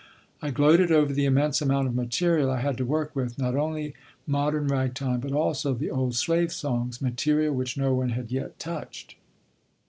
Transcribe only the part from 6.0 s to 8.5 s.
slave songs material which no one had